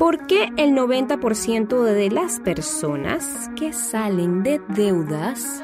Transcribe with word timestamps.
¿Por 0.00 0.26
qué 0.26 0.48
el 0.56 0.70
90% 0.70 1.82
de 1.82 2.10
las 2.10 2.40
personas 2.40 3.50
que 3.54 3.74
salen 3.74 4.42
de 4.42 4.58
deudas 4.68 5.62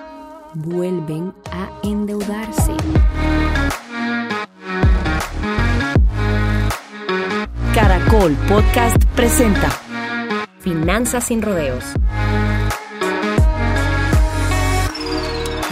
vuelven 0.52 1.32
a 1.50 1.70
endeudarse? 1.82 2.74
Caracol 7.74 8.36
Podcast 8.46 9.02
presenta 9.14 9.70
Finanzas 10.58 11.24
sin 11.24 11.40
rodeos. 11.40 11.94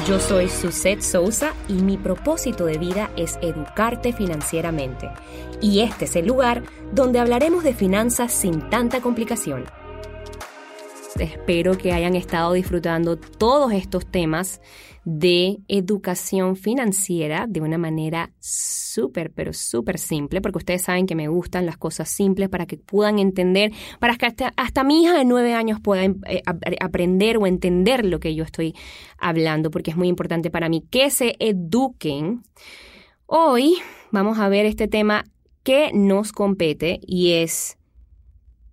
Yo 0.07 0.21
soy 0.21 0.50
Suset 0.50 1.00
Sousa 1.00 1.55
y 1.66 1.75
mi 1.75 1.96
propósito 1.96 2.66
de 2.66 2.77
vida 2.77 3.11
es 3.16 3.39
educarte 3.41 4.12
financieramente. 4.12 5.11
Y 5.62 5.80
este 5.80 6.05
es 6.05 6.14
el 6.16 6.27
lugar 6.27 6.62
donde 6.93 7.20
hablaremos 7.20 7.64
de 7.64 7.73
finanzas 7.73 8.30
sin 8.30 8.69
tanta 8.69 9.01
complicación. 9.01 9.64
Espero 11.18 11.78
que 11.78 11.92
hayan 11.92 12.16
estado 12.16 12.54
disfrutando 12.54 13.16
todos 13.16 13.72
estos 13.72 14.05
temas 14.05 14.60
de 15.05 15.59
educación 15.68 16.56
financiera 16.56 17.46
de 17.48 17.60
una 17.60 17.78
manera 17.78 18.32
súper, 18.41 19.30
pero 19.30 19.52
súper 19.52 19.98
simple, 19.98 20.41
porque 20.41 20.58
ustedes 20.58 20.82
saben 20.82 21.06
que 21.06 21.14
me 21.14 21.28
gustan 21.28 21.66
las 21.66 21.77
cosas 21.77 22.08
simples 22.08 22.48
para 22.48 22.66
que 22.66 22.78
puedan 22.78 23.20
entender, 23.20 23.72
para 24.00 24.16
que 24.16 24.27
hasta, 24.56 24.82
mi 24.82 25.05
hija 25.05 25.16
de 25.16 25.24
nueve 25.24 25.55
años 25.55 25.78
pueda 25.80 26.05
eh, 26.05 26.42
aprender 26.80 27.36
o 27.36 27.46
entender 27.46 28.05
lo 28.05 28.19
que 28.19 28.34
yo 28.34 28.42
estoy 28.42 28.74
hablando, 29.16 29.70
porque 29.70 29.92
es 29.92 29.96
muy 29.96 30.08
importante 30.08 30.50
para 30.50 30.69
mí 30.69 30.84
que 30.91 31.10
se 31.10 31.36
eduquen. 31.38 32.42
Hoy 33.27 33.77
vamos 34.10 34.38
a 34.38 34.48
ver 34.48 34.66
este 34.66 34.88
tema 34.88 35.24
que 35.62 35.92
nos 35.94 36.33
compete 36.33 36.98
y 37.06 37.34
es 37.34 37.78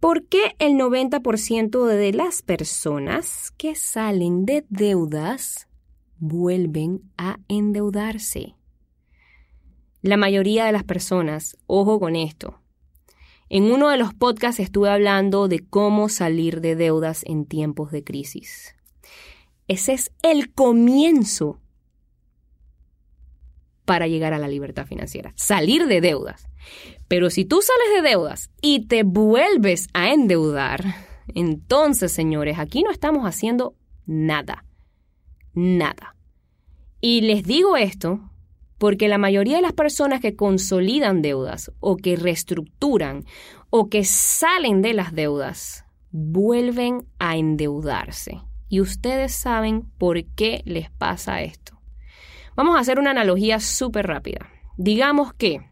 ¿Por 0.02 0.26
qué 0.26 0.55
el 0.58 0.80
90% 0.80 1.86
de 1.86 2.12
las 2.12 2.41
personas 2.41 3.52
que 3.52 3.76
salen 3.76 4.48
de 4.48 4.66
deudas 4.68 5.68
vuelven 6.18 7.04
a 7.20 7.38
endeudarse? 7.48 8.55
La 10.02 10.18
mayoría 10.18 10.66
de 10.66 10.72
las 10.72 10.84
personas, 10.84 11.55
ojo 11.68 11.99
con 11.99 12.16
esto, 12.16 12.60
en 13.48 13.72
uno 13.72 13.90
de 13.90 13.98
los 13.99 14.16
podcasts 14.16 14.60
estuve 14.60 14.90
hablando 14.90 15.48
de 15.48 15.60
cómo 15.60 16.10
salir 16.10 16.62
de 16.62 16.76
deudas 16.76 17.24
en 17.27 17.46
tiempos 17.46 17.91
de 17.91 18.04
crisis. 18.04 18.76
Ese 19.68 19.94
es 19.94 20.12
el 20.24 20.52
comienzo 20.52 21.62
para 23.85 24.07
llegar 24.07 24.34
a 24.34 24.40
la 24.40 24.48
libertad 24.48 24.88
financiera, 24.88 25.32
salir 25.35 25.85
de 25.85 26.02
deudas. 26.02 26.48
Pero 27.12 27.29
si 27.29 27.43
tú 27.43 27.59
sales 27.62 28.01
de 28.01 28.09
deudas 28.09 28.49
y 28.62 28.87
te 28.87 29.04
vuelves 29.04 29.90
a 29.93 30.13
endeudar, 30.13 30.95
entonces, 31.35 32.13
señores, 32.13 32.57
aquí 32.57 32.84
no 32.84 32.90
estamos 32.90 33.26
haciendo 33.26 33.76
nada. 34.05 34.63
Nada. 35.54 36.15
Y 37.01 37.20
les 37.20 37.43
digo 37.43 37.76
esto 37.76 38.21
porque 38.77 39.09
la 39.09 39.17
mayoría 39.17 39.57
de 39.57 39.62
las 39.62 39.73
personas 39.73 40.21
que 40.21 40.37
consolidan 40.37 41.21
deudas 41.21 41.73
o 41.82 41.98
que 41.98 42.15
reestructuran 42.15 43.26
o 43.70 43.89
que 43.89 44.05
salen 44.05 44.82
de 44.82 44.93
las 44.93 45.13
deudas 45.13 45.84
vuelven 46.12 47.05
a 47.20 47.35
endeudarse. 47.35 48.39
Y 48.70 48.79
ustedes 48.79 49.34
saben 49.34 49.82
por 49.98 50.23
qué 50.27 50.62
les 50.63 50.89
pasa 50.91 51.41
esto. 51.41 51.77
Vamos 52.55 52.77
a 52.77 52.79
hacer 52.79 52.99
una 52.99 53.12
analogía 53.12 53.59
súper 53.59 54.07
rápida. 54.07 54.49
Digamos 54.77 55.34
que 55.34 55.70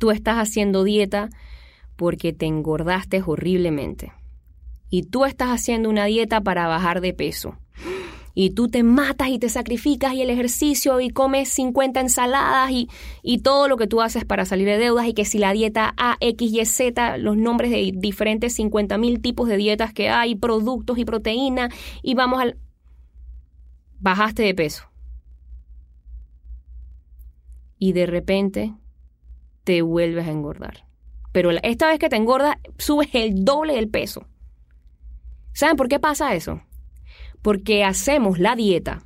tú 0.00 0.10
estás 0.10 0.38
haciendo 0.38 0.82
dieta 0.82 1.30
porque 1.94 2.32
te 2.32 2.46
engordaste 2.46 3.22
horriblemente. 3.24 4.12
Y 4.88 5.04
tú 5.04 5.24
estás 5.24 5.50
haciendo 5.50 5.88
una 5.88 6.06
dieta 6.06 6.40
para 6.40 6.66
bajar 6.66 7.00
de 7.00 7.14
peso. 7.14 7.56
Y 8.34 8.50
tú 8.50 8.68
te 8.68 8.82
matas 8.82 9.28
y 9.28 9.38
te 9.38 9.48
sacrificas 9.48 10.14
y 10.14 10.22
el 10.22 10.30
ejercicio 10.30 11.00
y 11.00 11.10
comes 11.10 11.48
50 11.50 12.00
ensaladas 12.00 12.70
y, 12.70 12.88
y 13.22 13.38
todo 13.38 13.68
lo 13.68 13.76
que 13.76 13.86
tú 13.86 14.00
haces 14.00 14.24
para 14.24 14.44
salir 14.44 14.66
de 14.66 14.78
deudas 14.78 15.06
y 15.06 15.12
que 15.12 15.24
si 15.24 15.38
la 15.38 15.52
dieta 15.52 15.94
A, 15.96 16.16
X, 16.20 16.50
Y, 16.52 16.64
Z, 16.64 17.18
los 17.18 17.36
nombres 17.36 17.70
de 17.70 17.92
diferentes 17.94 18.54
50 18.54 18.98
mil 18.98 19.20
tipos 19.20 19.48
de 19.48 19.56
dietas 19.56 19.92
que 19.92 20.08
hay, 20.08 20.34
productos 20.34 20.98
y 20.98 21.04
proteína 21.04 21.68
y 22.02 22.14
vamos 22.14 22.40
al... 22.40 22.56
Bajaste 24.00 24.42
de 24.42 24.54
peso 24.54 24.90
y 27.80 27.94
de 27.94 28.06
repente 28.06 28.74
te 29.70 29.82
vuelves 29.82 30.26
a 30.26 30.32
engordar. 30.32 30.84
Pero 31.30 31.52
esta 31.62 31.86
vez 31.86 32.00
que 32.00 32.08
te 32.08 32.16
engordas, 32.16 32.56
subes 32.76 33.08
el 33.12 33.44
doble 33.44 33.76
del 33.76 33.88
peso. 33.88 34.26
¿Saben 35.52 35.76
por 35.76 35.86
qué 35.86 36.00
pasa 36.00 36.34
eso? 36.34 36.60
Porque 37.40 37.84
hacemos 37.84 38.40
la 38.40 38.56
dieta, 38.56 39.04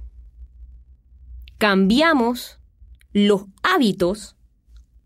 cambiamos 1.59 2.61
los 3.13 3.45
hábitos 3.63 4.37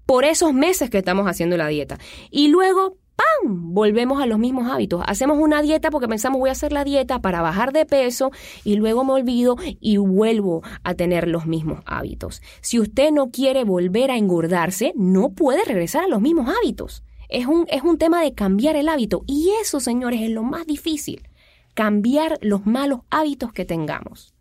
por 0.06 0.24
esos 0.24 0.54
meses 0.54 0.90
que 0.90 0.98
estamos 0.98 1.26
haciendo 1.26 1.56
la 1.56 1.66
dieta. 1.66 1.98
Y 2.30 2.46
luego 2.48 2.96
¡pam! 3.18 3.74
Volvemos 3.74 4.22
a 4.22 4.26
los 4.26 4.38
mismos 4.38 4.70
hábitos. 4.70 5.02
Hacemos 5.06 5.38
una 5.38 5.60
dieta 5.60 5.90
porque 5.90 6.08
pensamos 6.08 6.38
voy 6.38 6.48
a 6.48 6.52
hacer 6.52 6.72
la 6.72 6.84
dieta 6.84 7.20
para 7.20 7.42
bajar 7.42 7.72
de 7.72 7.84
peso 7.84 8.30
y 8.64 8.76
luego 8.76 9.04
me 9.04 9.12
olvido 9.12 9.56
y 9.80 9.96
vuelvo 9.96 10.62
a 10.84 10.94
tener 10.94 11.28
los 11.28 11.46
mismos 11.46 11.80
hábitos. 11.84 12.42
Si 12.60 12.78
usted 12.78 13.10
no 13.10 13.30
quiere 13.30 13.64
volver 13.64 14.10
a 14.10 14.16
engordarse, 14.16 14.92
no 14.96 15.30
puede 15.30 15.64
regresar 15.64 16.04
a 16.04 16.08
los 16.08 16.20
mismos 16.20 16.48
hábitos. 16.48 17.02
Es 17.28 17.46
un, 17.46 17.66
es 17.68 17.82
un 17.82 17.98
tema 17.98 18.22
de 18.22 18.34
cambiar 18.34 18.76
el 18.76 18.88
hábito 18.88 19.22
y 19.26 19.50
eso, 19.60 19.80
señores, 19.80 20.22
es 20.22 20.30
lo 20.30 20.42
más 20.42 20.66
difícil. 20.66 21.28
Cambiar 21.74 22.38
los 22.40 22.66
malos 22.66 23.00
hábitos 23.10 23.52
que 23.52 23.64
tengamos. 23.64 24.34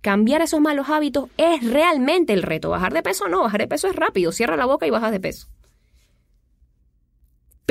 Cambiar 0.00 0.42
esos 0.42 0.60
malos 0.60 0.88
hábitos 0.90 1.28
es 1.36 1.64
realmente 1.70 2.32
el 2.32 2.42
reto. 2.42 2.70
Bajar 2.70 2.92
de 2.92 3.02
peso 3.02 3.28
no, 3.28 3.42
bajar 3.42 3.60
de 3.60 3.68
peso 3.68 3.88
es 3.88 3.94
rápido. 3.94 4.32
Cierra 4.32 4.56
la 4.56 4.66
boca 4.66 4.86
y 4.86 4.90
bajas 4.90 5.12
de 5.12 5.20
peso 5.20 5.48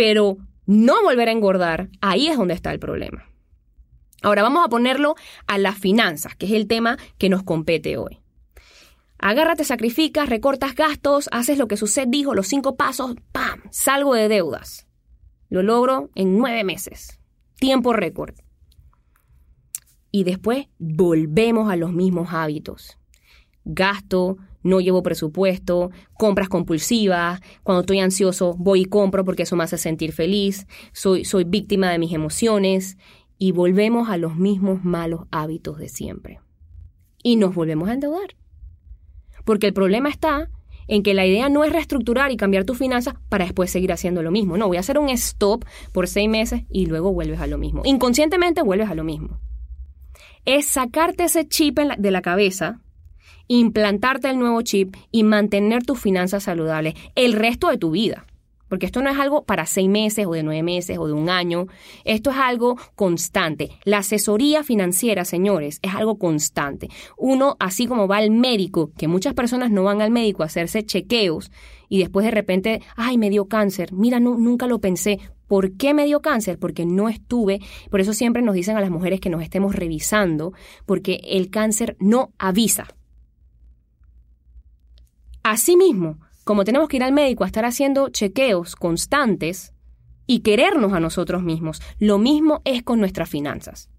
pero 0.01 0.39
no 0.65 1.03
volver 1.03 1.29
a 1.29 1.31
engordar, 1.31 1.89
ahí 2.01 2.25
es 2.25 2.35
donde 2.35 2.55
está 2.55 2.71
el 2.71 2.79
problema. 2.79 3.29
Ahora 4.23 4.41
vamos 4.41 4.65
a 4.65 4.67
ponerlo 4.67 5.13
a 5.45 5.59
las 5.59 5.77
finanzas, 5.77 6.35
que 6.35 6.47
es 6.47 6.53
el 6.53 6.65
tema 6.65 6.97
que 7.19 7.29
nos 7.29 7.43
compete 7.43 7.97
hoy. 7.97 8.19
Agárrate, 9.19 9.63
sacrificas, 9.63 10.27
recortas 10.27 10.73
gastos, 10.73 11.29
haces 11.31 11.59
lo 11.59 11.67
que 11.67 11.77
Suset 11.77 12.09
dijo, 12.09 12.33
los 12.33 12.47
cinco 12.47 12.77
pasos, 12.77 13.13
¡pam! 13.31 13.61
Salgo 13.69 14.15
de 14.15 14.27
deudas. 14.27 14.87
Lo 15.49 15.61
logro 15.61 16.09
en 16.15 16.35
nueve 16.35 16.63
meses. 16.63 17.19
Tiempo 17.59 17.93
récord. 17.93 18.33
Y 20.09 20.23
después 20.23 20.65
volvemos 20.79 21.71
a 21.71 21.75
los 21.75 21.93
mismos 21.93 22.29
hábitos. 22.33 22.97
Gasto, 23.65 24.37
no 24.63 24.79
llevo 24.79 25.03
presupuesto, 25.03 25.91
compras 26.13 26.49
compulsivas, 26.49 27.41
cuando 27.63 27.81
estoy 27.81 27.99
ansioso 27.99 28.55
voy 28.57 28.81
y 28.81 28.85
compro 28.85 29.25
porque 29.25 29.43
eso 29.43 29.55
me 29.55 29.63
hace 29.63 29.77
sentir 29.77 30.13
feliz, 30.13 30.67
soy, 30.93 31.25
soy 31.25 31.43
víctima 31.43 31.89
de 31.89 31.99
mis 31.99 32.13
emociones 32.13 32.97
y 33.37 33.51
volvemos 33.51 34.09
a 34.09 34.17
los 34.17 34.35
mismos 34.35 34.83
malos 34.83 35.21
hábitos 35.31 35.77
de 35.79 35.89
siempre. 35.89 36.39
Y 37.23 37.35
nos 37.35 37.55
volvemos 37.55 37.89
a 37.89 37.93
endeudar. 37.93 38.35
Porque 39.45 39.67
el 39.67 39.73
problema 39.73 40.09
está 40.09 40.49
en 40.87 41.03
que 41.03 41.13
la 41.13 41.25
idea 41.25 41.49
no 41.49 41.63
es 41.63 41.71
reestructurar 41.71 42.31
y 42.31 42.37
cambiar 42.37 42.65
tus 42.65 42.77
finanzas 42.77 43.15
para 43.29 43.45
después 43.45 43.71
seguir 43.71 43.91
haciendo 43.91 44.21
lo 44.21 44.31
mismo. 44.31 44.57
No, 44.57 44.67
voy 44.67 44.77
a 44.77 44.81
hacer 44.81 44.99
un 44.99 45.09
stop 45.09 45.65
por 45.91 46.07
seis 46.07 46.29
meses 46.29 46.63
y 46.69 46.85
luego 46.85 47.13
vuelves 47.13 47.39
a 47.39 47.47
lo 47.47 47.57
mismo. 47.57 47.81
Inconscientemente 47.85 48.61
vuelves 48.61 48.89
a 48.89 48.95
lo 48.95 49.03
mismo. 49.03 49.39
Es 50.45 50.67
sacarte 50.67 51.23
ese 51.23 51.47
chip 51.47 51.79
de 51.79 52.11
la 52.11 52.21
cabeza 52.21 52.81
implantarte 53.59 54.29
el 54.29 54.39
nuevo 54.39 54.61
chip 54.61 54.95
y 55.11 55.23
mantener 55.23 55.83
tus 55.83 55.99
finanzas 55.99 56.43
saludables 56.43 56.93
el 57.15 57.33
resto 57.33 57.69
de 57.69 57.77
tu 57.77 57.91
vida. 57.91 58.25
Porque 58.69 58.85
esto 58.85 59.01
no 59.01 59.09
es 59.09 59.19
algo 59.19 59.43
para 59.43 59.65
seis 59.65 59.89
meses 59.89 60.25
o 60.25 60.31
de 60.31 60.43
nueve 60.43 60.63
meses 60.63 60.97
o 60.97 61.05
de 61.05 61.11
un 61.11 61.29
año. 61.29 61.67
Esto 62.05 62.29
es 62.29 62.37
algo 62.37 62.77
constante. 62.95 63.71
La 63.83 63.97
asesoría 63.97 64.63
financiera, 64.63 65.25
señores, 65.25 65.79
es 65.81 65.93
algo 65.93 66.17
constante. 66.17 66.87
Uno, 67.17 67.57
así 67.59 67.85
como 67.85 68.07
va 68.07 68.17
al 68.17 68.31
médico, 68.31 68.93
que 68.97 69.09
muchas 69.09 69.33
personas 69.33 69.71
no 69.71 69.83
van 69.83 70.01
al 70.01 70.11
médico 70.11 70.43
a 70.43 70.45
hacerse 70.45 70.85
chequeos 70.85 71.51
y 71.89 71.99
después 71.99 72.23
de 72.23 72.31
repente, 72.31 72.81
ay, 72.95 73.17
me 73.17 73.29
dio 73.29 73.49
cáncer. 73.49 73.91
Mira, 73.91 74.21
nunca 74.21 74.67
lo 74.67 74.79
pensé. 74.79 75.19
¿Por 75.47 75.75
qué 75.75 75.93
me 75.93 76.05
dio 76.05 76.21
cáncer? 76.21 76.57
Porque 76.57 76.85
no 76.85 77.09
estuve. 77.09 77.59
Por 77.89 77.99
eso 77.99 78.13
siempre 78.13 78.41
nos 78.41 78.55
dicen 78.55 78.77
a 78.77 78.81
las 78.81 78.91
mujeres 78.91 79.19
que 79.19 79.29
nos 79.29 79.43
estemos 79.43 79.75
revisando, 79.75 80.53
porque 80.85 81.19
el 81.25 81.49
cáncer 81.49 81.97
no 81.99 82.31
avisa. 82.39 82.87
Asimismo, 85.51 86.17
como 86.45 86.63
tenemos 86.63 86.87
que 86.87 86.95
ir 86.95 87.03
al 87.03 87.11
médico 87.11 87.43
a 87.43 87.47
estar 87.47 87.65
haciendo 87.65 88.07
chequeos 88.07 88.77
constantes 88.77 89.73
y 90.25 90.39
querernos 90.39 90.93
a 90.93 91.01
nosotros 91.01 91.43
mismos, 91.43 91.81
lo 91.99 92.19
mismo 92.19 92.61
es 92.63 92.83
con 92.83 93.01
nuestras 93.01 93.29
finanzas. 93.29 93.89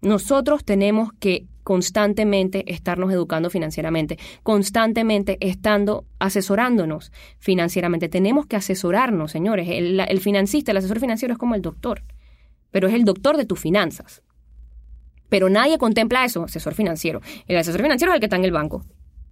Nosotros 0.00 0.64
tenemos 0.64 1.12
que 1.20 1.48
constantemente 1.64 2.72
estarnos 2.72 3.12
educando 3.12 3.50
financieramente, 3.50 4.18
constantemente 4.42 5.36
estando 5.42 6.06
asesorándonos 6.18 7.12
financieramente. 7.38 8.08
Tenemos 8.08 8.46
que 8.46 8.56
asesorarnos, 8.56 9.32
señores. 9.32 9.68
El, 9.68 10.00
el 10.00 10.20
financista, 10.20 10.70
el 10.70 10.78
asesor 10.78 10.98
financiero 10.98 11.32
es 11.32 11.38
como 11.38 11.54
el 11.54 11.60
doctor, 11.60 12.04
pero 12.70 12.88
es 12.88 12.94
el 12.94 13.04
doctor 13.04 13.36
de 13.36 13.44
tus 13.44 13.60
finanzas. 13.60 14.22
Pero 15.28 15.50
nadie 15.50 15.76
contempla 15.76 16.24
eso, 16.24 16.44
asesor 16.44 16.72
financiero. 16.72 17.20
El 17.46 17.58
asesor 17.58 17.82
financiero 17.82 18.12
es 18.12 18.14
el 18.14 18.20
que 18.20 18.26
está 18.26 18.36
en 18.36 18.46
el 18.46 18.52
banco. 18.52 18.86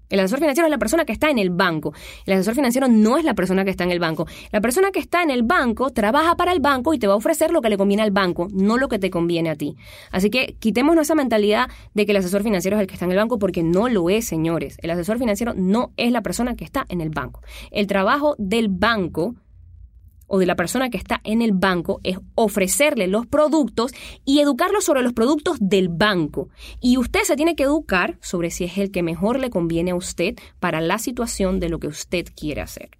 El 0.08 0.20
asesor 0.20 0.38
financiero 0.38 0.67
es 0.67 0.70
la 0.70 0.79
persona 0.79 1.05
que 1.05 1.12
está 1.12 1.31
en 1.31 1.38
el 1.38 1.50
banco. 1.50 1.93
El 2.26 2.35
asesor 2.35 2.55
financiero 2.55 2.88
no 2.88 3.19
es 3.19 3.25
la 3.25 3.35
persona 3.35 3.64
que 3.64 3.70
está 3.70 3.85
en 3.85 3.91
el 3.91 3.99
banco. 3.99 4.26
La 4.53 4.61
persona 4.61 4.91
que 4.91 5.00
está 5.00 5.23
en 5.23 5.31
el 5.31 5.43
banco 5.43 5.91
trabaja 5.91 6.37
para 6.37 6.53
el 6.53 6.61
banco 6.61 6.94
y 6.94 6.99
te 6.99 7.06
va 7.06 7.14
a 7.14 7.17
ofrecer 7.17 7.50
lo 7.50 7.61
que 7.61 7.69
le 7.69 7.76
conviene 7.76 8.03
al 8.03 8.11
banco, 8.11 8.49
no 8.53 8.79
lo 8.79 8.88
que 8.88 8.99
te 8.99 9.11
conviene 9.11 9.50
a 9.50 9.56
ti. 9.56 9.76
Así 10.11 10.31
que 10.31 10.56
quitemos 10.58 10.97
esa 10.97 11.14
mentalidad 11.14 11.69
de 11.94 12.06
que 12.06 12.12
el 12.12 12.19
asesor 12.19 12.43
financiero 12.43 12.76
es 12.76 12.81
el 12.81 12.87
que 12.87 12.94
está 12.94 13.05
en 13.05 13.12
el 13.12 13.19
banco 13.19 13.38
porque 13.38 13.62
no 13.62 13.88
lo 13.88 14.11
es, 14.11 14.25
señores. 14.25 14.79
El 14.82 14.91
asesor 14.91 15.19
financiero 15.19 15.55
no 15.55 15.93
es 15.97 16.12
la 16.12 16.23
persona 16.23 16.56
que 16.56 16.64
está 16.64 16.87
en 16.88 17.00
el 17.00 17.11
banco. 17.11 17.43
El 17.70 17.87
trabajo 17.87 18.35
del 18.38 18.69
banco 18.69 19.35
o 20.26 20.38
de 20.38 20.46
la 20.46 20.56
persona 20.56 20.90
que 20.90 20.99
está 20.99 21.20
en 21.25 21.43
el 21.43 21.52
banco 21.52 22.00
es 22.02 22.19
ofrecerle 22.34 23.06
los 23.06 23.26
productos 23.26 23.93
y 24.25 24.40
educarlo 24.40 24.81
sobre 24.81 25.02
los 25.02 25.12
productos 25.12 25.58
del 25.61 25.88
banco. 25.88 26.49
Y 26.81 26.96
usted 26.96 27.23
se 27.23 27.37
tiene 27.37 27.56
que 27.56 27.64
educar 27.64 28.19
sobre 28.20 28.50
si 28.50 28.64
es 28.64 28.78
el 28.78 28.90
que 28.90 29.02
mejor 29.02 29.38
le 29.38 29.50
conviene 29.50 29.93
a 29.93 29.96
usted 29.96 30.37
para 30.61 30.81
la 30.81 30.99
situación 30.99 31.61
de 31.61 31.69
lo 31.69 31.78
que 31.78 31.88
usted 31.88 32.26
quiere 32.34 32.61
hacer. 32.61 32.90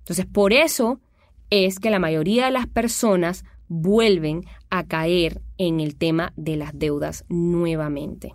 Entonces, 0.00 0.26
por 0.26 0.52
eso 0.52 1.00
es 1.50 1.78
que 1.78 1.90
la 1.90 1.98
mayoría 1.98 2.46
de 2.46 2.50
las 2.50 2.66
personas 2.66 3.44
vuelven 3.68 4.44
a 4.70 4.86
caer 4.86 5.40
en 5.56 5.80
el 5.80 5.96
tema 5.96 6.32
de 6.36 6.56
las 6.56 6.78
deudas 6.78 7.24
nuevamente 7.28 8.34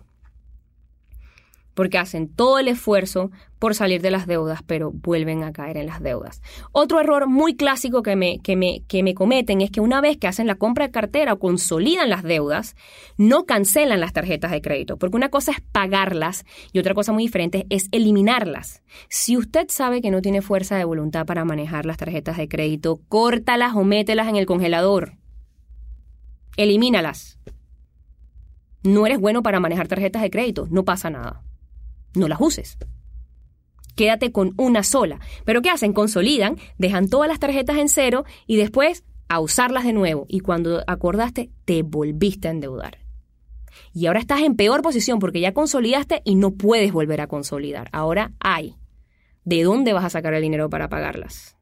porque 1.74 1.98
hacen 1.98 2.28
todo 2.28 2.58
el 2.58 2.68
esfuerzo 2.68 3.30
por 3.58 3.74
salir 3.74 4.00
de 4.00 4.10
las 4.10 4.26
deudas, 4.26 4.62
pero 4.66 4.90
vuelven 4.90 5.44
a 5.44 5.52
caer 5.52 5.76
en 5.76 5.86
las 5.86 6.02
deudas. 6.02 6.40
Otro 6.72 6.98
error 6.98 7.28
muy 7.28 7.54
clásico 7.56 8.02
que 8.02 8.16
me, 8.16 8.38
que 8.40 8.56
me, 8.56 8.82
que 8.88 9.02
me 9.02 9.14
cometen 9.14 9.60
es 9.60 9.70
que 9.70 9.82
una 9.82 10.00
vez 10.00 10.16
que 10.16 10.26
hacen 10.26 10.46
la 10.46 10.54
compra 10.54 10.86
de 10.86 10.92
cartera 10.92 11.34
o 11.34 11.38
consolidan 11.38 12.08
las 12.08 12.22
deudas, 12.22 12.74
no 13.18 13.44
cancelan 13.44 14.00
las 14.00 14.14
tarjetas 14.14 14.50
de 14.50 14.62
crédito, 14.62 14.96
porque 14.96 15.16
una 15.16 15.28
cosa 15.28 15.52
es 15.52 15.60
pagarlas 15.60 16.44
y 16.72 16.78
otra 16.78 16.94
cosa 16.94 17.12
muy 17.12 17.24
diferente 17.24 17.66
es 17.68 17.88
eliminarlas. 17.92 18.82
Si 19.08 19.36
usted 19.36 19.66
sabe 19.68 20.00
que 20.00 20.10
no 20.10 20.22
tiene 20.22 20.40
fuerza 20.40 20.76
de 20.76 20.84
voluntad 20.84 21.26
para 21.26 21.44
manejar 21.44 21.84
las 21.84 21.98
tarjetas 21.98 22.38
de 22.38 22.48
crédito, 22.48 23.00
córtalas 23.08 23.74
o 23.74 23.84
mételas 23.84 24.28
en 24.28 24.36
el 24.36 24.46
congelador. 24.46 25.18
Elimínalas. 26.56 27.38
No 28.82 29.06
eres 29.06 29.20
bueno 29.20 29.42
para 29.42 29.60
manejar 29.60 29.86
tarjetas 29.86 30.22
de 30.22 30.30
crédito, 30.30 30.66
no 30.70 30.84
pasa 30.84 31.10
nada 31.10 31.42
no 32.14 32.28
las 32.28 32.40
uses. 32.40 32.78
Quédate 33.96 34.32
con 34.32 34.54
una 34.56 34.82
sola. 34.82 35.20
Pero 35.44 35.62
¿qué 35.62 35.70
hacen? 35.70 35.92
Consolidan, 35.92 36.56
dejan 36.78 37.08
todas 37.08 37.28
las 37.28 37.38
tarjetas 37.38 37.76
en 37.76 37.88
cero 37.88 38.24
y 38.46 38.56
después 38.56 39.04
a 39.28 39.40
usarlas 39.40 39.84
de 39.84 39.92
nuevo. 39.92 40.24
Y 40.28 40.40
cuando 40.40 40.82
acordaste, 40.86 41.50
te 41.64 41.82
volviste 41.82 42.48
a 42.48 42.52
endeudar. 42.52 42.98
Y 43.92 44.06
ahora 44.06 44.20
estás 44.20 44.40
en 44.40 44.56
peor 44.56 44.82
posición 44.82 45.18
porque 45.18 45.40
ya 45.40 45.52
consolidaste 45.52 46.22
y 46.24 46.34
no 46.34 46.52
puedes 46.52 46.92
volver 46.92 47.20
a 47.20 47.26
consolidar. 47.26 47.88
Ahora 47.92 48.32
hay. 48.40 48.76
¿De 49.44 49.62
dónde 49.62 49.92
vas 49.92 50.04
a 50.04 50.10
sacar 50.10 50.34
el 50.34 50.42
dinero 50.42 50.70
para 50.70 50.88
pagarlas? 50.88 51.56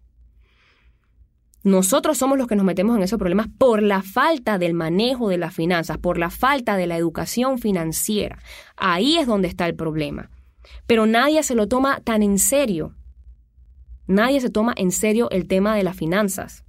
Nosotros 1.64 2.18
somos 2.18 2.38
los 2.38 2.46
que 2.46 2.56
nos 2.56 2.64
metemos 2.64 2.96
en 2.96 3.02
esos 3.02 3.18
problemas 3.18 3.48
por 3.58 3.82
la 3.82 4.02
falta 4.02 4.58
del 4.58 4.74
manejo 4.74 5.28
de 5.28 5.38
las 5.38 5.54
finanzas, 5.54 5.98
por 5.98 6.18
la 6.18 6.30
falta 6.30 6.76
de 6.76 6.86
la 6.86 6.96
educación 6.96 7.58
financiera. 7.58 8.38
Ahí 8.76 9.18
es 9.18 9.26
donde 9.26 9.48
está 9.48 9.66
el 9.66 9.74
problema 9.74 10.30
pero 10.88 11.06
nadie 11.06 11.42
se 11.42 11.54
lo 11.54 11.68
toma 11.68 12.00
tan 12.00 12.22
en 12.22 12.38
serio. 12.38 12.94
Nadie 14.06 14.40
se 14.40 14.48
toma 14.48 14.72
en 14.76 14.90
serio 14.90 15.28
el 15.30 15.46
tema 15.46 15.76
de 15.76 15.82
las 15.82 15.96
finanzas. 15.96 16.64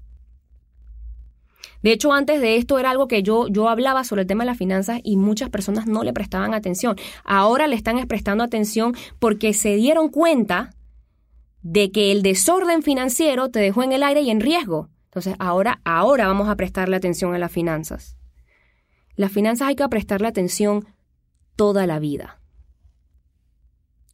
De 1.82 1.94
hecho, 1.94 2.12
antes 2.12 2.42
de 2.42 2.58
esto 2.58 2.78
era 2.78 2.92
algo 2.92 3.08
que 3.08 3.24
yo, 3.24 3.48
yo 3.48 3.70
hablaba 3.70 4.04
sobre 4.04 4.24
el 4.24 4.28
tema 4.28 4.44
de 4.44 4.50
las 4.50 4.58
finanzas 4.58 5.00
y 5.04 5.16
muchas 5.16 5.50
personas 5.50 5.88
no 5.88 6.04
le 6.04 6.12
prestaban 6.12 6.54
atención. 6.54 6.98
Ahora 7.24 7.68
le 7.68 7.78
están 7.78 8.06
prestando 8.08 8.44
atención 8.44 8.94
porque 9.20 9.54
se 9.54 9.76
dieron 9.76 10.10
cuenta 10.10 10.72
de 11.62 11.92
que 11.92 12.12
el 12.12 12.22
desorden 12.22 12.84
financiero 12.84 13.50
te 13.50 13.60
dejó 13.60 13.84
en 13.84 13.94
el 13.94 14.04
aire 14.04 14.22
y 14.22 14.32
en 14.32 14.42
riesgo. 14.42 14.90
Entonces, 15.06 15.36
ahora, 15.40 15.80
ahora 15.86 16.28
vamos 16.28 16.50
a 16.50 16.58
prestarle 16.58 16.98
atención 16.98 17.34
a 17.34 17.40
las 17.40 17.52
finanzas. 17.54 18.18
Las 19.16 19.32
finanzas 19.32 19.70
hay 19.70 19.76
que 19.76 19.88
prestarle 19.88 20.28
atención 20.28 20.86
toda 21.56 21.88
la 21.88 22.00
vida 22.00 22.39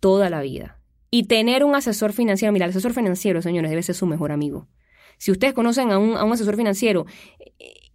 toda 0.05 0.29
la 0.29 0.41
vida. 0.41 0.77
Y 1.09 1.23
tener 1.23 1.63
un 1.63 1.73
asesor 1.73 2.13
financiero, 2.13 2.53
mira, 2.53 2.65
el 2.65 2.69
asesor 2.69 2.93
financiero, 2.93 3.41
señores, 3.41 3.71
debe 3.71 3.81
ser 3.81 3.95
su 3.95 4.05
mejor 4.05 4.31
amigo. 4.31 4.67
Si 5.17 5.31
ustedes 5.31 5.55
conocen 5.55 5.91
a 5.91 5.97
un, 5.97 6.15
asesor 6.31 6.55
financiero, 6.55 7.07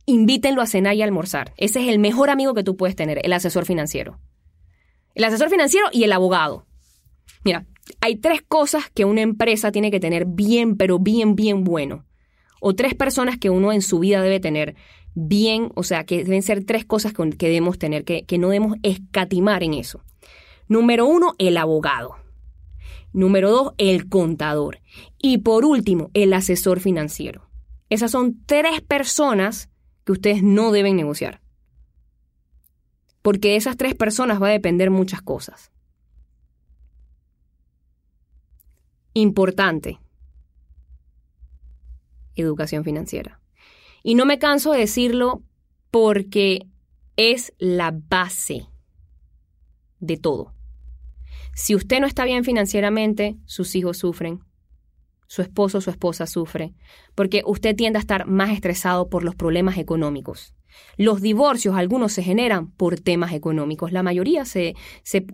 invítenlo 0.06 0.60
a 0.60 0.66
cenar 0.66 0.96
y 0.96 1.02
a 1.02 1.04
almorzar. 1.04 1.54
Ese 1.56 1.80
es 1.80 1.88
el 1.88 2.00
mejor 2.00 2.28
amigo 2.28 2.52
que 2.52 2.64
tú 2.64 2.76
puedes 2.76 2.96
tener, 2.96 3.20
el 3.22 3.32
asesor 3.32 3.64
financiero. 3.64 4.18
El 5.14 5.22
asesor 5.22 5.50
financiero 5.50 5.86
y 5.92 6.02
el 6.02 6.10
abogado. 6.10 6.66
Mira, 7.44 7.64
hay 8.00 8.16
tres 8.16 8.42
cosas 8.42 8.90
que 8.92 9.04
una 9.04 9.20
empresa 9.20 9.70
tiene 9.70 9.92
que 9.92 10.00
tener 10.00 10.24
bien, 10.26 10.76
pero 10.76 10.98
bien, 10.98 11.36
bien 11.36 11.62
bueno. 11.62 12.06
O 12.60 12.74
tres 12.74 12.96
personas 12.96 13.38
que 13.38 13.50
uno 13.50 13.72
en 13.72 13.82
su 13.82 14.00
vida 14.00 14.20
debe 14.20 14.40
tener 14.40 14.74
bien, 15.14 15.70
o 15.76 15.84
sea, 15.84 16.02
que 16.02 16.24
deben 16.24 16.42
ser 16.42 16.64
tres 16.64 16.84
cosas 16.84 17.12
que, 17.12 17.46
debemos 17.46 17.78
tener, 17.78 18.02
que, 18.02 18.24
que 18.24 18.36
no 18.36 18.48
debemos 18.48 18.78
escatimar 18.82 19.62
en 19.62 19.74
eso. 19.74 20.02
Número 20.70 21.04
uno, 21.04 21.34
el 21.38 21.56
abogado. 21.56 22.14
Número 23.12 23.50
dos, 23.50 23.72
el 23.76 24.08
contador. 24.08 24.78
Y 25.18 25.38
por 25.38 25.64
último, 25.64 26.12
el 26.14 26.32
asesor 26.32 26.78
financiero. 26.78 27.50
Esas 27.88 28.12
son 28.12 28.44
tres 28.46 28.80
personas 28.80 29.68
que 30.04 30.12
ustedes 30.12 30.44
no 30.44 30.70
deben 30.70 30.94
negociar. 30.94 31.40
Porque 33.20 33.48
de 33.48 33.56
esas 33.56 33.76
tres 33.76 33.96
personas 33.96 34.40
va 34.40 34.46
a 34.46 34.52
depender 34.52 34.92
muchas 34.92 35.22
cosas. 35.22 35.72
Importante. 39.12 39.98
Educación 42.36 42.84
financiera. 42.84 43.40
Y 44.04 44.14
no 44.14 44.24
me 44.24 44.38
canso 44.38 44.70
de 44.70 44.78
decirlo 44.78 45.42
porque 45.90 46.68
es 47.16 47.52
la 47.58 47.92
base 47.92 48.68
de 49.98 50.16
todo. 50.16 50.54
Si 51.54 51.74
usted 51.74 52.00
no 52.00 52.06
está 52.06 52.24
bien 52.24 52.44
financieramente, 52.44 53.36
sus 53.44 53.74
hijos 53.74 53.98
sufren, 53.98 54.40
su 55.26 55.42
esposo 55.42 55.78
o 55.78 55.80
su 55.80 55.90
esposa 55.90 56.26
sufre, 56.26 56.74
porque 57.14 57.42
usted 57.46 57.76
tiende 57.76 57.98
a 57.98 58.00
estar 58.00 58.26
más 58.26 58.50
estresado 58.50 59.08
por 59.08 59.22
los 59.22 59.34
problemas 59.34 59.78
económicos. 59.78 60.54
Los 60.96 61.20
divorcios, 61.20 61.76
algunos 61.76 62.12
se 62.12 62.22
generan 62.22 62.70
por 62.72 62.98
temas 62.98 63.32
económicos, 63.32 63.92
la 63.92 64.02
mayoría 64.02 64.44
se, 64.44 64.74
se, 65.02 65.28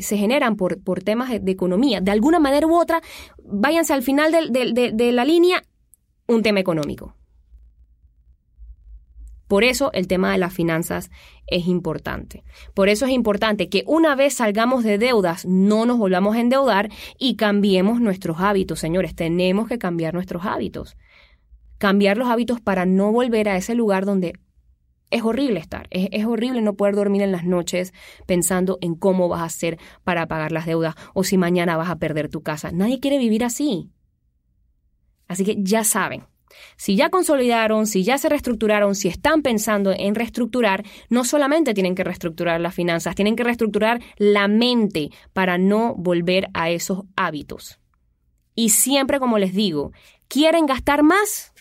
generan 0.00 0.56
por, 0.56 0.82
por, 0.82 1.02
temas 1.02 1.30
de, 1.30 1.50
economía. 1.50 2.00
De 2.00 2.10
alguna 2.10 2.38
manera 2.38 2.66
u 2.66 2.74
otra, 2.74 3.02
váyanse 3.44 3.92
al 3.92 4.02
final 4.02 4.32
de 4.32 5.12
la 5.12 5.24
línea, 5.24 5.62
un 6.26 6.42
tema 6.42 6.60
económico. 6.60 7.17
Por 9.48 9.64
eso 9.64 9.90
el 9.94 10.06
tema 10.06 10.30
de 10.30 10.38
las 10.38 10.52
finanzas 10.52 11.10
es 11.46 11.66
importante. 11.66 12.44
Por 12.74 12.90
eso 12.90 13.06
es 13.06 13.12
importante 13.12 13.68
que 13.68 13.82
una 13.86 14.14
vez 14.14 14.34
salgamos 14.34 14.84
de 14.84 14.98
deudas, 14.98 15.46
no 15.46 15.86
nos 15.86 15.98
volvamos 15.98 16.36
a 16.36 16.40
endeudar 16.40 16.90
y 17.18 17.36
cambiemos 17.36 18.00
nuestros 18.00 18.40
hábitos, 18.40 18.78
señores. 18.78 19.16
Tenemos 19.16 19.66
que 19.66 19.78
cambiar 19.78 20.12
nuestros 20.12 20.44
hábitos. 20.44 20.96
Cambiar 21.78 22.18
los 22.18 22.28
hábitos 22.28 22.60
para 22.60 22.84
no 22.84 23.10
volver 23.10 23.48
a 23.48 23.56
ese 23.56 23.74
lugar 23.74 24.04
donde 24.04 24.34
es 25.10 25.22
horrible 25.22 25.60
estar. 25.60 25.86
Es, 25.90 26.08
es, 26.12 26.26
horrible 26.26 26.60
no 26.60 26.74
poder 26.74 26.94
dormir 26.94 27.22
en 27.22 27.32
las 27.32 27.44
noches 27.44 27.94
pensando 28.26 28.76
en 28.82 28.94
cómo 28.94 29.28
vas 29.28 29.40
a 29.40 29.44
hacer 29.44 29.78
para 30.04 30.26
pagar 30.28 30.52
las 30.52 30.66
deudas 30.66 30.94
o 31.14 31.24
si 31.24 31.38
mañana 31.38 31.78
vas 31.78 31.88
a 31.88 31.96
perder 31.96 32.28
tu 32.28 32.42
casa. 32.42 32.70
Nadie 32.72 33.00
quiere 33.00 33.16
vivir 33.16 33.44
así. 33.44 33.90
Así 35.26 35.44
que 35.44 35.56
ya 35.58 35.84
saben, 35.84 36.24
si 36.76 36.96
ya 36.96 37.10
consolidaron, 37.10 37.86
si 37.86 38.04
ya 38.04 38.18
se 38.18 38.28
reestructuraron, 38.28 38.94
si 38.94 39.08
están 39.08 39.42
pensando 39.42 39.92
en 39.96 40.14
reestructurar, 40.14 40.84
no 41.08 41.24
solamente 41.24 41.74
tienen 41.74 41.94
que 41.94 42.04
reestructurar 42.04 42.60
las 42.60 42.74
finanzas, 42.74 43.14
tienen 43.14 43.36
que 43.36 43.44
reestructurar 43.44 44.00
la 44.16 44.48
mente 44.48 45.10
para 45.32 45.58
no 45.58 45.94
volver 45.94 46.48
a 46.54 46.70
esos 46.70 47.04
hábitos. 47.16 47.78
Y 48.54 48.70
siempre, 48.70 49.20
como 49.20 49.38
les 49.38 49.54
digo, 49.54 49.92
¿quieren 50.28 50.66
gastar 50.66 51.02
más? 51.02 51.52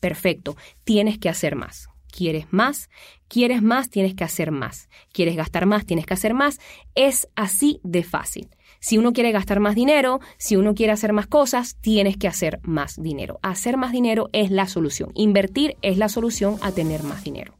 Perfecto, 0.00 0.56
tienes 0.84 1.18
que 1.18 1.28
hacer 1.28 1.56
más. 1.56 1.88
¿Quieres 2.10 2.46
más? 2.50 2.88
¿Quieres 3.28 3.62
más? 3.62 3.90
Tienes 3.90 4.14
que 4.14 4.24
hacer 4.24 4.50
más. 4.50 4.88
¿Quieres 5.12 5.36
gastar 5.36 5.66
más? 5.66 5.86
Tienes 5.86 6.06
que 6.06 6.14
hacer 6.14 6.34
más. 6.34 6.58
Es 6.94 7.28
así 7.36 7.80
de 7.84 8.02
fácil. 8.02 8.48
Si 8.80 8.98
uno 8.98 9.12
quiere 9.12 9.32
gastar 9.32 9.60
más 9.60 9.74
dinero, 9.74 10.20
si 10.36 10.56
uno 10.56 10.74
quiere 10.74 10.92
hacer 10.92 11.12
más 11.12 11.26
cosas, 11.26 11.76
tienes 11.80 12.16
que 12.16 12.28
hacer 12.28 12.60
más 12.62 13.00
dinero. 13.00 13.38
Hacer 13.42 13.76
más 13.76 13.92
dinero 13.92 14.28
es 14.32 14.50
la 14.50 14.66
solución. 14.66 15.10
Invertir 15.14 15.76
es 15.82 15.98
la 15.98 16.08
solución 16.08 16.56
a 16.60 16.72
tener 16.72 17.02
más 17.02 17.24
dinero. 17.24 17.54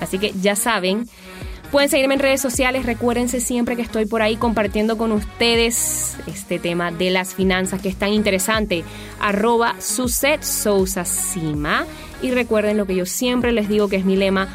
Así 0.00 0.18
que 0.18 0.32
ya 0.40 0.54
saben, 0.56 1.06
Pueden 1.70 1.90
seguirme 1.90 2.14
en 2.14 2.20
redes 2.20 2.40
sociales, 2.40 2.86
recuérdense 2.86 3.40
siempre 3.40 3.76
que 3.76 3.82
estoy 3.82 4.06
por 4.06 4.22
ahí 4.22 4.36
compartiendo 4.36 4.96
con 4.96 5.12
ustedes 5.12 6.16
este 6.26 6.58
tema 6.58 6.90
de 6.90 7.10
las 7.10 7.34
finanzas 7.34 7.82
que 7.82 7.90
es 7.90 7.96
tan 7.96 8.14
interesante. 8.14 8.84
Arroba 9.20 9.78
Suset. 9.78 10.40
Y 12.22 12.30
recuerden 12.30 12.78
lo 12.78 12.86
que 12.86 12.96
yo 12.96 13.04
siempre 13.04 13.52
les 13.52 13.68
digo 13.68 13.88
que 13.88 13.96
es 13.96 14.06
mi 14.06 14.16
lema, 14.16 14.48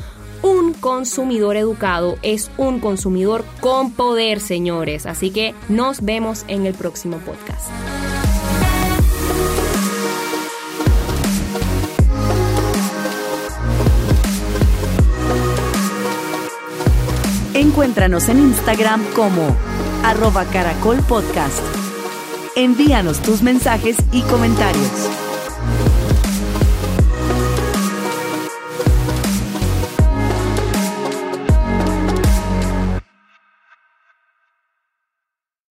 un 0.43 0.73
consumidor 0.73 1.55
educado 1.55 2.17
es 2.21 2.51
un 2.57 2.79
consumidor 2.79 3.43
con 3.61 3.91
poder, 3.91 4.39
señores. 4.39 5.07
Así 5.07 5.31
que 5.31 5.55
nos 5.69 6.01
vemos 6.01 6.45
en 6.47 6.67
el 6.67 6.75
próximo 6.75 7.17
podcast. 7.17 7.69
Encuéntranos 17.55 18.29
en 18.29 18.39
Instagram 18.39 19.03
como 19.15 19.55
arroba 20.03 20.45
caracol. 20.45 20.99
Envíanos 22.55 23.19
tus 23.21 23.41
mensajes 23.41 23.97
y 24.11 24.21
comentarios. 24.23 25.22